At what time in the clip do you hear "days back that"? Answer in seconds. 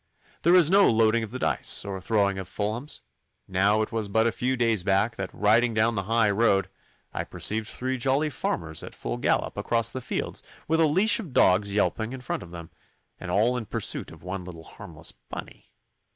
4.57-5.31